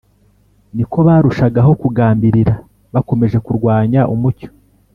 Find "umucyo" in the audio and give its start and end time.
4.13-4.49